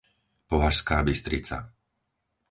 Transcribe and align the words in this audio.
Považská 0.51 0.97
Bystrica 1.07 1.57